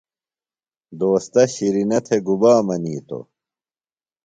[0.99, 3.25] دوستہ شِرینہ تھےۡ گُبا منِیتوۡ؟